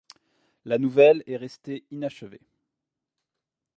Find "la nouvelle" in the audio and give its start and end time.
0.65-1.21